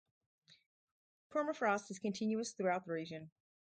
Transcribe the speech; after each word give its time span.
Permafrost 1.31 1.91
is 1.91 1.99
continuous 1.99 2.53
throughout 2.53 2.85
the 2.87 2.91
region. 2.91 3.29